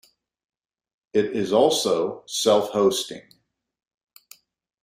[1.13, 3.21] It is also self-hosting.